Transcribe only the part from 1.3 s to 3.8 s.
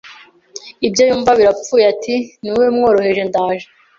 birapfuye Ati Nimube mworoheje ndaje